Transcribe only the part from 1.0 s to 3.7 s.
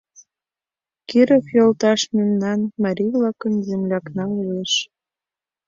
Киров йолташ мемнан, марий-влакын,